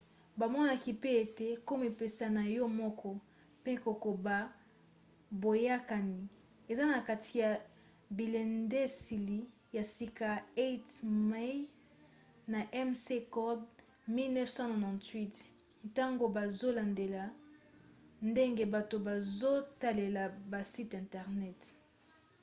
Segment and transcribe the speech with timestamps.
[0.39, 3.09] bamonaki pe ete komipesa na yo moko”
[3.61, 4.35] mpe kokoba
[5.41, 6.21] boyokani”
[6.71, 7.51] eza na kati ya
[8.17, 9.39] bilendiseli
[9.75, 11.55] ya sika ya eighmey
[12.51, 12.59] na
[12.91, 13.61] mccord
[14.07, 17.23] 1998 ntango bazolandela
[18.29, 21.59] ndenge bato bazotalela basite internet